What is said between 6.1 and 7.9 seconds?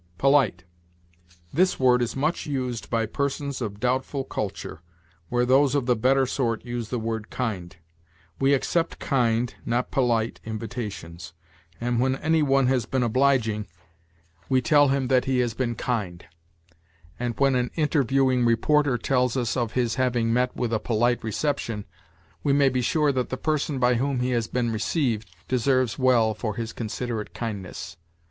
sort use the word kind.